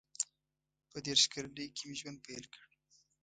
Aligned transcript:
•په 0.91 0.97
دېرش 1.05 1.23
کلنۍ 1.33 1.67
کې 1.75 1.83
مې 1.87 1.95
ژوند 1.99 2.17
پیل 2.25 2.43
کړ. 2.53 2.67